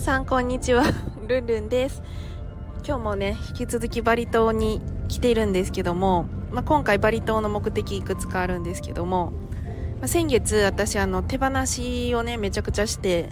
[0.00, 0.84] さんこんにちは。
[1.26, 2.02] ルンルンです。
[2.86, 9.32] 今日もね、引き続きバリ島に来ているんですけども、まあ、今回バリ島の目的いくつかあるんですけども、
[9.98, 13.30] まあ、先月私あの手放しをね、めちゃくちゃして、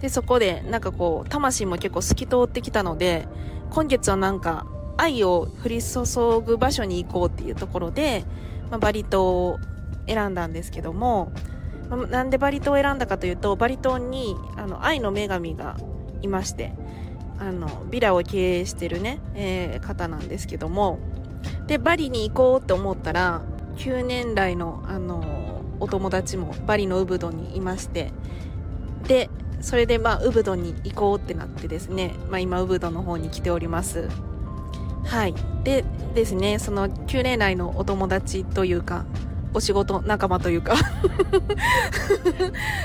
[0.00, 3.26] で、そこでなんかこう、魂も結構透き通ってきたので、
[3.70, 6.04] 今月はなんか愛を降り注
[6.40, 8.24] ぐ場所に行こうっていうところで、
[8.70, 9.58] まあ、バリ島を
[10.06, 11.32] 選んだんですけども、
[11.96, 15.76] なんでバリ島を選んだかというと、バリ島にあの愛の女神が
[16.22, 16.72] いまして、
[17.38, 20.98] あの、ビラを経営してるね、えー方なんですけども、
[21.66, 23.42] で、バリに行こうと思ったら、
[23.76, 28.12] 9年来の、あの、お友達もバリのウブドにいまして、
[29.08, 29.30] で、
[29.60, 34.08] それでまあ、ウブドに行こうってなってですね、まあ今、ウブドの方に来ております。
[35.04, 35.34] はい。
[35.64, 39.04] でですね、その9年来のお友達というか、
[39.52, 40.74] お仕事仲間というか、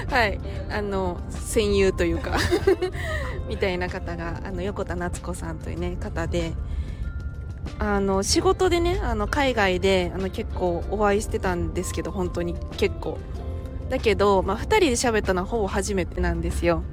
[0.09, 0.39] はい。
[0.69, 2.37] あの、戦友というか、
[3.47, 6.53] みたいな方が、あの、横田夏子さんというね、方で、
[7.77, 13.17] あの、仕事でね、あの、海外で、あの、結構お会いしてたんですけど、本当に結構。
[13.89, 16.83] だけど、まあ、二人で喋ったのはほぼ初めてなんですよ。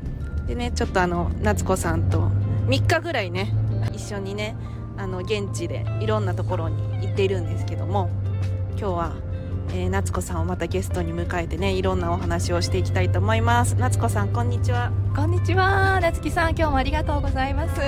[0.47, 2.29] でね、ちょっとあの、夏子さんと
[2.67, 3.55] 3日ぐらいね、
[3.95, 4.57] 一緒にね、
[4.99, 8.11] あの、現地でいろんなところに行っているんですけども、
[8.79, 9.13] 今日は、
[9.71, 13.77] えー夏子さんをまたゲストに迎えてね、いろんなお話をしていきたいと思います。
[13.79, 14.91] 夏子さん、こんにちは。
[15.15, 17.81] こんにちは、なつきさん、今日もありがとうございます。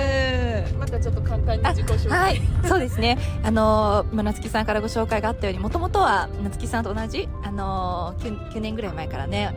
[0.77, 2.19] またちょっっと簡単に自己紹介。
[2.19, 3.17] はい、 そうですね。
[3.43, 9.55] あのー、まあ、なつきさんからご紹介があったように、もともとは、なつきさんと同じ、あのー、9, 9年ぐらい前からね、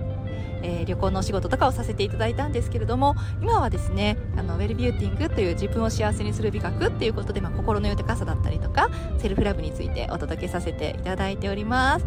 [0.62, 8.88] えー旅行のお仕事とかをさせていただいたんですけれども、今はですね、あの、ウェルビューティングという自分を幸せにする美学っていうことで、まあ、心の豊かさだったりとか、
[9.18, 12.06] セルフラブについてお届けさせていただいております。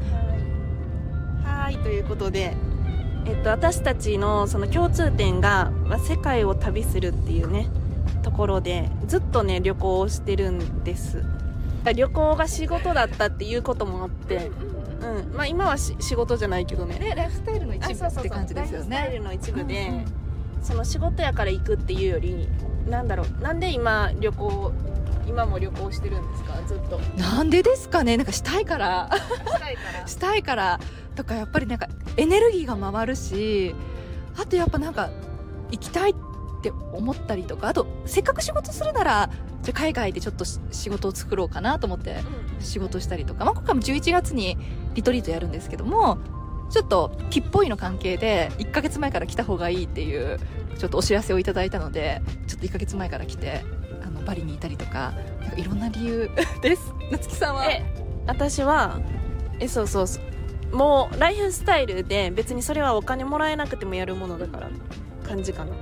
[1.43, 2.55] はい、ということで、
[3.25, 7.67] えっと、私たちのその共通点が、まあ、世界を旅するっていうね、
[8.23, 11.23] ところで、ずっとね、旅行をしてるんです。
[11.95, 14.51] 旅行が仕事だったっていうこともあって、
[15.01, 15.33] うん。
[15.35, 16.97] まあ今はし仕事じゃないけどね。
[16.99, 19.17] ね、ライフスタイルの一部って感じですよライフスタイね。
[19.17, 20.05] ルの一部で、うんうん
[20.61, 22.47] その仕事やから行くっていうより、
[22.87, 24.71] なんだろう、なんで今旅行、
[25.25, 26.53] 今も旅行してるんですか？
[26.67, 26.99] ずっと。
[27.19, 28.15] なんでですかね？
[28.15, 29.09] なんかしたいから。
[29.11, 30.05] したいから。
[30.07, 30.79] したいから
[31.15, 33.73] とかやっぱりなんかエネルギーが回るし
[34.39, 35.09] あとやっぱなんか
[35.71, 36.19] 行きたいって
[36.69, 39.29] 思ったりとかあとせっかく仕事するなら
[39.63, 42.23] じゃあ海外でちょっとし仕事を作ろうかなと思って
[42.55, 42.61] うん。
[42.61, 44.55] 仕事したりとか、まあ、今回も11月に
[44.93, 46.19] リトリートやるんですけども
[46.69, 50.39] ちょっと木っぽいの関係で1ヶ月前から来た方がいいっていう
[50.77, 53.63] ちょっとお知らせをいただいたのでちょっと1ヶ月前から来て
[54.03, 56.29] あのバリにいたりとかなんかいろんな理由
[56.61, 56.93] です。
[57.11, 57.65] 夏木さんは？
[57.65, 57.83] え
[58.27, 58.99] 私は
[59.59, 60.23] えそうそうそう
[60.71, 64.69] もうライフスタイルで別にそれはお金もらえなくてもやるものだから
[65.27, 65.73] 感じかな。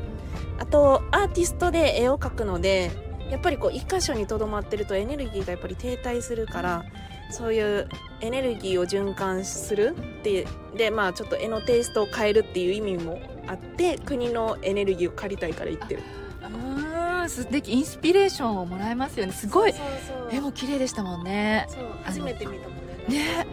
[0.60, 2.92] あとアーティストで絵を描くので
[3.30, 6.86] やっぱりこう一箇所にとどまってるとエネルギーがやっぱり停滞するから
[7.32, 7.88] そういう
[8.22, 16.02] エネルギーを循環するってでまあちょっと絵のテイストを変えるっていう意味もあって国のエネルギーを借りたいから行ってる。
[16.42, 19.32] うーん素敵インスピレーションをもらえますよね。
[19.32, 19.74] すごい。
[19.74, 20.36] そうそうそう。
[20.36, 21.68] 絵も綺麗でしたもんね。
[21.70, 22.78] そう初めて見たもん
[23.08, 23.46] ね。
[23.46, 23.48] ね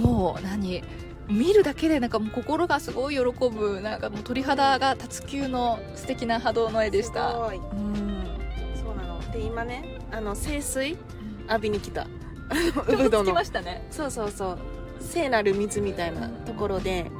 [0.00, 0.82] もう何？
[1.28, 7.30] 見るだけでなんかもう心がすごい喜ぶなんかもう鳥肌が立つ級の素敵な波動の絵でした。
[7.30, 7.56] すごい。
[7.56, 8.26] うん。
[8.74, 9.32] そうなの。
[9.32, 10.96] で今ねあの清水？
[11.48, 12.08] 浴びに来た。
[12.88, 13.86] ウブドつきのましたね。
[13.92, 14.58] そうそうそう。
[15.00, 17.10] 聖なる水みたいなところで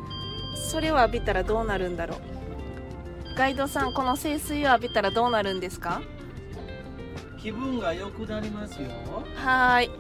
[0.70, 2.18] それを浴びたらどうなるんだろう。
[3.36, 6.02] ガイドさんこの清水を浴びたらどうなるんですか？
[7.40, 8.88] 気分が良くなりますよ。
[9.36, 9.90] はーい。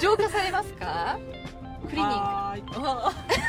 [0.00, 1.18] 浄化されますか？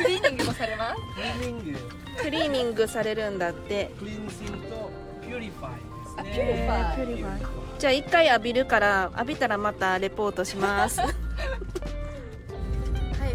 [0.04, 1.02] クリーニングもされます？
[1.16, 1.80] クリーニング、
[2.22, 3.92] クリーニングされるんだって。
[4.00, 4.92] cleansing と
[5.22, 6.36] purify ですね。
[6.36, 6.96] ピュリファイ。
[6.96, 7.46] purify。
[7.80, 11.02] じゃあ一回浴びるから浴びたらまたレポートします。
[11.04, 11.12] はい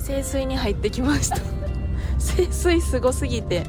[0.03, 1.37] 聖水に入ってきました。
[2.19, 3.65] 聖水すごすぎて。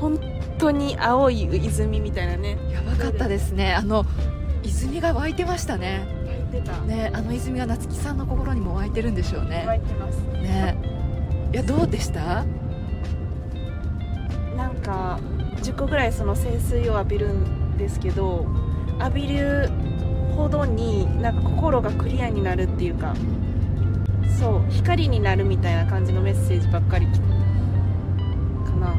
[0.00, 0.18] 本
[0.58, 2.56] 当に青い泉みたいなね。
[2.72, 3.74] やばかったですね。
[3.74, 4.06] あの
[4.62, 6.06] 泉が湧いてましたね。
[6.52, 6.78] 入ってた。
[6.82, 10.18] ねあの泉が夏木さんの心にも湧いてるんでしょう湧ねいてます。
[10.40, 10.97] ね
[11.52, 12.44] いやどうでした？
[14.56, 15.18] なんか
[15.62, 18.46] 10個ぐらいその清水を浴びるんですけど
[19.00, 19.70] 浴びる
[20.36, 23.14] ほどになんか心がクリアになるっていうか
[24.38, 27.12] そう光になるみたいな感じのメッセージばっかりか
[28.80, 28.94] な。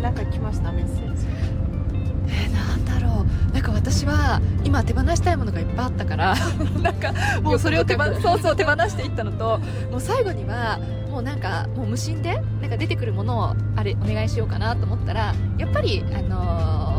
[0.00, 0.70] なんか来ました？
[0.72, 1.11] メッセージ。
[3.82, 6.34] 私は今手放したいものがいっぱいあったから
[6.82, 7.12] なんか
[7.42, 9.58] もうそれを手放そうそう手放していったのと
[9.90, 10.78] もう最後には
[11.10, 16.92] もうなんかもう無心でなんか出てくるものをあれお願いしようかなと思ったらやっぱりあのー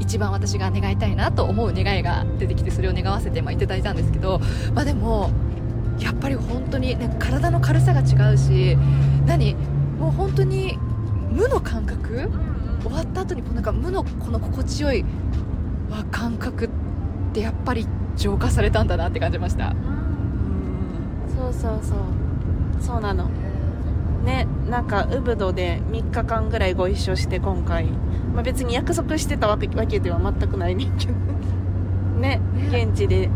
[0.00, 4.38] 一番私が願いたいなと思う願いが出てきてそれを願わせてまあいただいたんですけど
[4.74, 5.30] まあでも
[5.98, 8.76] やっぱり本当になんか体の軽さが違うし
[9.26, 9.54] 何
[9.98, 10.78] もう本当に
[11.30, 12.30] 無の感覚？
[12.82, 15.04] 終わった後にこうなんか無のこの心地よい
[15.94, 16.68] わ感覚っ
[17.32, 17.86] てやっぱり
[18.16, 19.74] 浄化されたんだなって感じました。
[21.36, 21.98] そうそうそう。
[22.80, 23.28] そうなの。
[24.24, 27.86] ねなんかウブドで3日間ぐらいご一緒して今回、
[28.34, 31.12] まあ、別に約束してたわけわけでは全くないねんけど。
[32.20, 32.40] ね
[32.70, 32.84] ね。
[32.84, 33.28] 現地で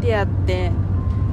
[0.00, 0.70] 出会って。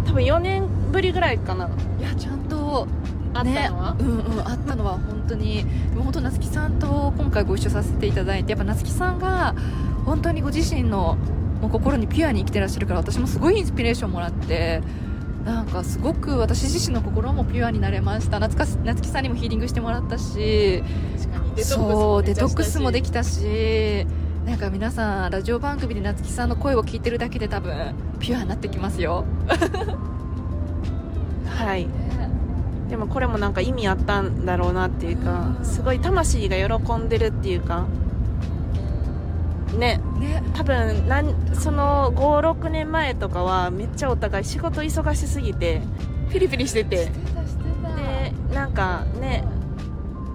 [0.06, 1.70] 多分4年ぶりぐらいかな。
[2.00, 2.88] いやちゃんと
[3.36, 5.66] あったのは、ね、うんうんあったのは本当に。
[5.96, 9.56] 本当夏木さんと今回ご一緒させていただいてやっぱ夏木さんが
[10.06, 11.18] 本当にご自身の
[11.62, 14.82] もう心にピュアに生きてらっしゃるから私もすごいインスピレーションもらって
[15.46, 18.40] なんかすごく私自身の心もピュアになれました。
[18.40, 20.84] 夏か夏木さんにもヒーリングしてもらったし
[21.58, 24.06] そうデトックスもでききたし
[24.46, 29.26] なんか皆さんラジオ番組で夏木さんの声を聞いてるだけで多分ピュアになってきますよ。
[31.48, 31.88] はい
[32.90, 37.86] でもこれもなんか意味あったんだろうなっていうかすごい魂が喜んでるっていうか
[39.78, 40.00] ね。
[40.20, 40.44] ね。
[40.54, 45.82] 多分なんその56年前とかはめっちゃお互い仕事忙しすぎて
[46.32, 47.12] ピリピリしてて。
[47.96, 49.44] でなんかね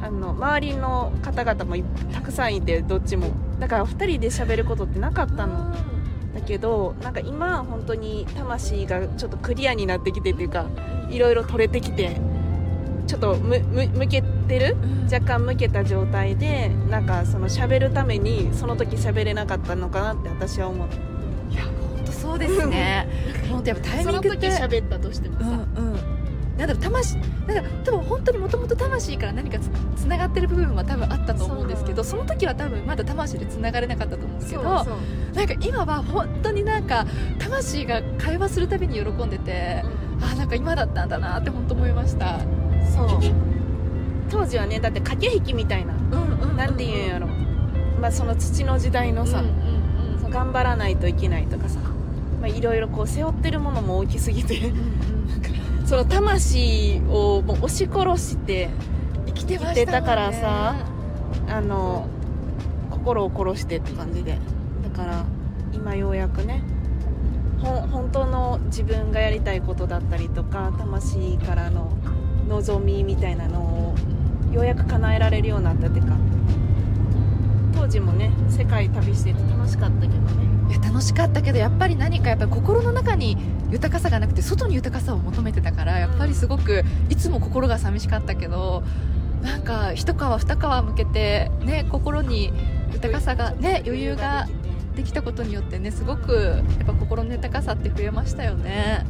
[0.03, 3.29] あの周りの方々もいたくさんいてどっちも。
[3.59, 5.73] だから2人で喋ることってなかったの。
[6.35, 10.67] だけどなんか今本当に魂がちょっとクリアになってきてっていうか
[11.11, 12.21] いろいろ取れてきて
[13.11, 14.77] ちょっとむむ向けてる？
[14.81, 15.13] うん。
[15.13, 20.95] 若干向けた状態でなんかその喋るためにその時喋れなかったのかなって私は思って
[21.53, 23.09] いや本当そうですね。
[23.51, 26.21] 本当やっぱタイミングって喋ったとしてもうんうん。
[26.57, 27.23] なんだろう魂な
[27.61, 34.97] んか多分本当にもともと魂から何かつつながってる部分は多分あったと思うんですけどその時は多分まだ魂でつながれなかったと思うんですけどそうそう
[35.35, 37.07] なんか今は本当になんか
[37.41, 39.83] 魂が会話するたびに喜んでて
[40.21, 42.41] あなんか今だったんだなって本当思いました
[42.95, 43.09] そう。
[44.31, 47.27] 当時はねだって駆け引きみたいなうんうんなんていうんやろ、
[48.01, 49.71] まあ、その土の時代のさ、うんうん
[50.31, 51.81] 頑張らないといけないとかさ。
[52.41, 54.59] まあいろいろこう背負ってるものも大きすぎて。
[54.59, 55.01] うんうん
[55.87, 58.69] その魂をもう押し殺して
[59.27, 60.77] 生きて生きてたからさ
[61.49, 62.07] あの
[62.91, 64.39] 心を殺してって感じで。
[64.85, 65.25] だから
[65.73, 66.63] 今ようやくね
[67.61, 71.91] 本当の自分がやりたいことだったりとか魂からの
[72.51, 73.95] 望みみたいなのを
[74.53, 76.17] ようやく叶えられるようになったっていうか。
[77.73, 80.51] 当時もね世界旅してて楽しかったけどね。
[80.69, 83.37] いや楽しかったけどやっぱり何かやっぱり心の中に
[83.71, 88.85] 豊かさがなくて外に豊かさを求めてたからやっぱりすごくいつも心が寂しかったけど
[89.43, 92.53] なんか一皮二皮向けてね心に
[92.93, 94.47] 豊かさがね余裕が
[94.95, 96.33] できたことによってねすごく
[96.79, 99.05] やっぱ心の豊かさって増えましたよね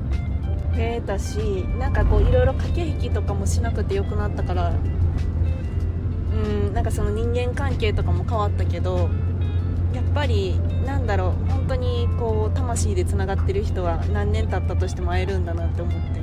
[0.74, 1.38] 増えたし
[1.78, 4.72] なんかこういろいろ駆け引きとかもしなくてよくなったから
[6.32, 9.10] うんなんかその人間関係とかも変わったけど
[9.92, 16.20] やっぱりなんだろう本当にこう魂でつながってる人は何年経ったとしても会えるんだなって思って。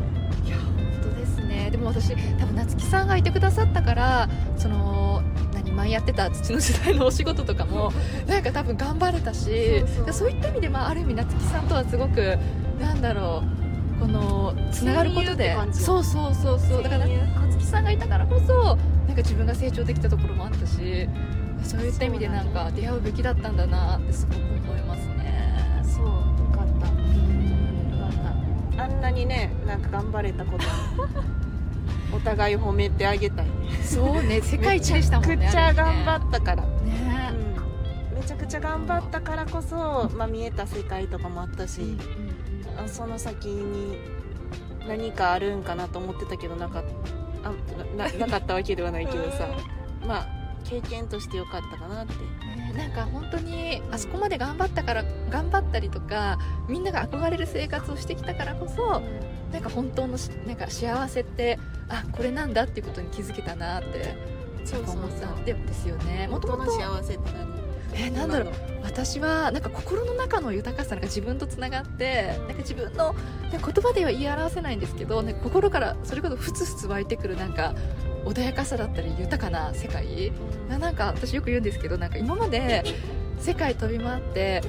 [0.48, 1.70] いや本当ですね。
[1.70, 5.22] でも私多分夏木さんがいてくださったからその
[5.54, 7.92] 何前やってた土の時代のお仕事とかも
[8.28, 12.38] なんか多分頑張れたしそういった意味で、まあ、ある意味夏木さんとはすごく
[12.80, 13.67] なんだろう
[14.00, 15.56] このつながることで。
[15.72, 16.84] そうそうそうそう。
[16.84, 17.48] だから戦友。
[17.48, 21.08] 夏木さんがいたからこそなんか自分が成長できたところもあったし
[21.64, 25.82] そういった意味でなんか出会うべきだったんだなってすごく思いますね。
[25.84, 26.12] そうよ
[26.54, 26.90] かった。
[26.90, 28.00] うん。
[28.00, 28.84] よかった。
[28.84, 30.70] あんなにねなんか頑張れたことに
[32.14, 33.48] お互い褒めてあげたい。
[33.84, 36.64] そうね世界一でしたもんねめちゃくちゃ頑張あったから。
[36.64, 36.92] れね。
[36.92, 37.32] ね
[38.12, 38.18] うん。
[38.20, 41.98] めちゃくちゃ頑張ったからこそ、まあ、見えた世界とかもあったし、
[42.78, 43.98] あその先に
[44.88, 46.84] 何かあるんかなと思ってたけどなかっ
[47.44, 47.54] たあ
[47.98, 49.48] なななかったわけではないけどさ。
[50.06, 50.28] まあ
[50.64, 52.14] 経験としてよかったかなって。
[52.14, 59.02] ねなんか本当にあそこまで頑張ったから頑張ったりとかみんなが憧れる生活をしてきたからこそ
[59.52, 61.58] なんか本当のしなんか幸せって
[61.90, 64.16] あこれなんだっていうことに気づけたなって
[64.66, 65.30] そ思った。
[65.32, 66.28] んでですよね。
[66.28, 67.67] もともと本当の幸せって何？
[67.94, 68.54] えなんだろう。
[68.84, 73.14] 私はなんか心の中の豊かさなんか自分とつながってなんか自分の
[73.52, 77.76] 言葉では言い表せないんですけどなんか心からそれこそふつふつ湧いてくるなんか
[78.26, 80.32] 穏やかさだったり豊かな世界。
[80.70, 82.84] ななんか私よく言うんですけどなんか今まで
[83.40, 84.62] 世界飛び回って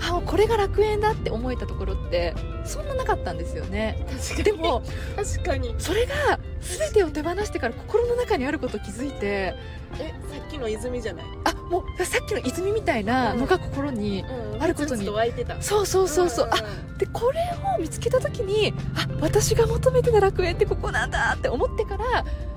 [0.00, 4.04] あこれが楽園だって思えたところってそんななかったんですよね。
[4.10, 4.44] 確かに。
[4.44, 4.82] でも
[5.16, 5.74] 確かに。
[5.78, 9.54] それが全てを手放してから心の中にあることを気づいて
[10.00, 11.26] えさっきの泉じゃない？
[11.44, 14.62] あもうさっきの泉みたいなのが心に、うん。
[14.62, 14.96] あることに。
[14.96, 15.60] ふつふつと湧いてた。
[15.60, 16.56] そうそうそうそう、あ
[16.98, 17.40] でこれ
[17.76, 22.04] を見つけた時にあ私が求めてた楽園ってここなんだって思ってから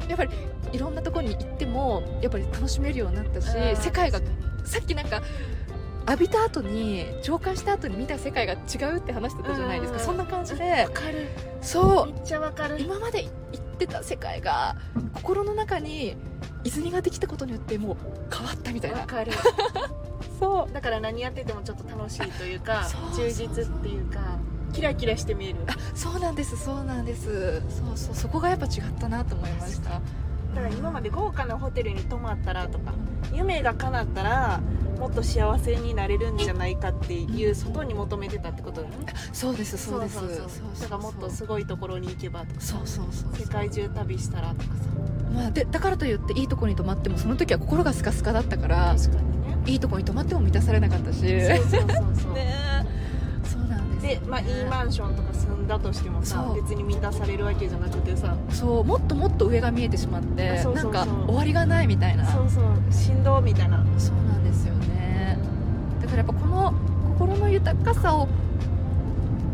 [0.08, 0.32] やっぱり
[0.72, 3.76] いろんなところに行ってもやっぱり楽しめるようになったしうん。
[3.76, 4.20] 世界が
[4.64, 5.22] さっきなんか
[6.08, 8.58] 浴びた後に浄化した後に見た世界が違
[8.96, 10.84] うって話してたじゃないですか、うんそんな感じで。
[10.84, 11.28] わかる。
[11.62, 12.14] そう。
[12.14, 12.82] めっちゃわかる。
[12.82, 14.76] 今まで行ってた世界が
[15.14, 16.16] 心の中に
[16.64, 17.98] 泉ができたことによってもう
[18.34, 19.00] 変わったみたいな。
[19.00, 19.32] わかる。
[20.40, 20.74] そう。
[20.74, 24.20] だから何やっててもちょっと楽しいというか充実っていうか
[24.74, 25.60] キラキラして見える。
[25.68, 27.62] あそうなんですそうなんです。
[27.70, 29.90] そうそうそこがやっぱ違ったなと思いました。
[29.90, 30.02] だか
[30.62, 32.94] ら今まで豪華なホテルに泊まったらとか
[33.32, 34.60] 夢が叶ったら
[35.00, 39.14] もっと幸せになれるんじゃないかっていう外に求めてたってことだよね。
[39.32, 40.20] そうですそうです。
[40.20, 42.62] そうそうだからもっとすごいところに行けばとか。
[42.62, 44.72] そうそうそう世界中旅したらとかさ。
[45.34, 49.58] まあ、でだからといっていいとこに泊まってもその時は心がスカスカだったから確かにね。
[49.68, 51.20] いいとこに泊まっても満たされなかったし。
[51.20, 51.90] そうそうそう
[52.24, 52.34] そう。
[52.34, 52.54] ね
[53.46, 58.36] そうなんですで、まあ、いいマンションとか住んだとしてもさ別に満たされるわけじゃなくてさ。
[58.50, 60.94] そうもっともっと上が見えてしまってあそうそうそう。
[60.94, 62.26] なんか終わりがないみたいな。
[62.26, 62.64] そうそう。
[62.92, 63.84] 振動みたいな。
[63.98, 64.16] そう
[66.20, 66.74] やっぱこの
[67.18, 68.28] 心の豊かさを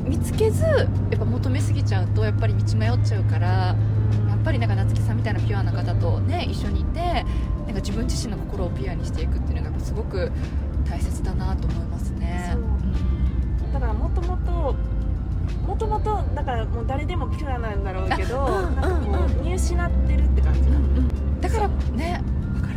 [0.03, 0.83] 見つけずや
[1.15, 3.75] っぱ求めすぎちゃうとやっぱり道迷っちゃうからや
[4.35, 7.23] っぱりなんか夏木さんみたいなピュアな方とね一緒にいてなん
[7.67, 10.31] か自分自身の心をピュアにしていくっていうのがすごく
[10.89, 12.49] 大切だなと思いますね。
[12.51, 12.61] そう。
[12.61, 14.75] んだからもともと
[15.67, 22.23] もともとだからもう誰でもピュアなんだろうけどあうんなんかもう見失ってるって感じうんなうんだからね
[22.55, 22.73] わかる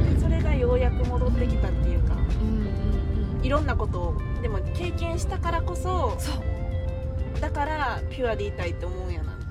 [0.00, 0.20] わかる。
[0.20, 1.95] それがようやく戻ってきたっていう
[3.46, 7.40] いろんなことをでも経験したからこそそう。
[7.40, 9.44] だからピュアでいたいって思うんやなんて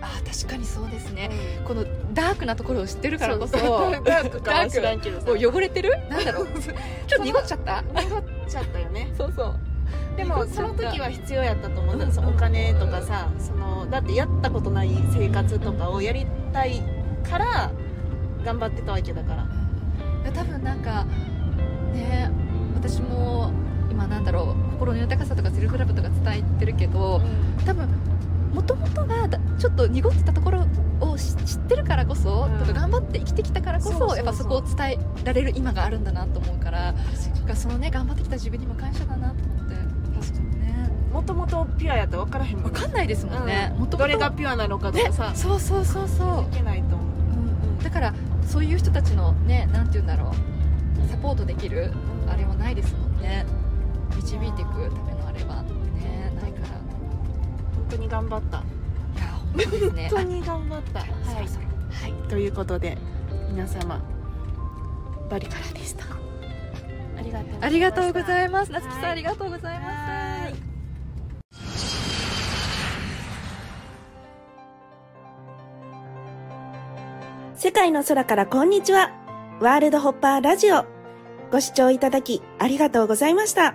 [0.00, 1.30] あー確かにそうですね。
[1.60, 1.64] うん。
[1.64, 3.56] このダークなところを知ってるからこそ
[4.04, 5.26] ダークかは知らんけどさ。
[5.30, 5.90] 汚れてる？
[6.10, 6.46] なんだろう。
[6.46, 7.82] ちょっと濁っちゃった？
[7.82, 9.12] 濁っちゃったよね。
[9.16, 9.54] そうそう。
[10.16, 12.06] でもその時は必要やったと思うんだ。
[12.06, 16.82] うんそのお金とかさそのだってやったことない生活とかをやりたい
[17.28, 17.70] から
[18.44, 19.46] 頑張ってたわけだから。
[20.32, 21.06] 多分なんか
[26.34, 27.20] ルフラブとか伝えてるけど
[27.64, 27.88] 多分
[28.54, 30.66] もともとがだちょっと濁ってたところ
[31.00, 32.58] を知知ってるからこそ、うん。
[32.58, 36.98] とか頑張って生きてきたからこそやっぱそこを伝えられる今があるんだなと思うからだ
[37.42, 39.74] からそのね頑張ってきた自分にも感謝だなと思って。
[40.20, 40.90] 確かにね。
[41.12, 43.90] もともとピュアやったら分からへんもん分かんないですもんね、うん。
[43.90, 45.32] どれがピュアなのかとねかさ。
[45.34, 46.52] そうそうそうそう。
[46.52, 47.06] いけないと思う。
[47.32, 47.82] うんうん。
[47.82, 48.14] だから
[48.46, 51.08] そういう人たちのねなんて言うんだろう。
[51.10, 51.92] サポートできる
[52.28, 53.46] あれはないですもんね。
[54.16, 55.17] 導いていくための。
[55.17, 56.68] あれはねないから。
[56.68, 58.58] 本当に頑張った。
[58.58, 58.60] い
[59.20, 60.08] や本当ですね。
[60.10, 61.00] 本当に頑張った。
[61.00, 61.10] はい。
[61.10, 62.28] はい。
[62.28, 62.98] ということで
[63.50, 64.00] 皆様
[65.30, 66.04] バリからでした。
[67.16, 68.72] ありがとうありがとうございいます。
[68.72, 69.10] 夏木さん、はい。
[69.12, 70.10] ありがとうございます。
[70.10, 70.54] はい。
[77.56, 79.10] 世界の空からこんにちは。
[79.60, 80.84] ワールドホッパーラジオ。
[81.50, 83.74] ご視聴いただきありがとうございました。